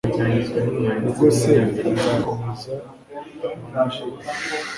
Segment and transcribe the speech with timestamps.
[1.07, 1.53] ubwo se
[1.93, 2.73] nzakomeza
[3.69, 4.23] manjirwe